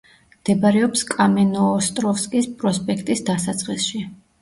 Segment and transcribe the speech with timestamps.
[0.37, 4.07] მდებარეობს კამენოოსტროვსკის პროსპექტის დასაწყისში.